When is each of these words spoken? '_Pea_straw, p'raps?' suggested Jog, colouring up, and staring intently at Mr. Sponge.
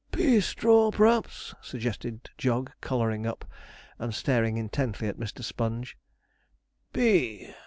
'_Pea_straw, 0.11 0.91
p'raps?' 0.91 1.53
suggested 1.61 2.31
Jog, 2.35 2.71
colouring 2.81 3.27
up, 3.27 3.45
and 3.99 4.15
staring 4.15 4.57
intently 4.57 5.07
at 5.07 5.17
Mr. 5.19 5.43
Sponge. 5.43 5.95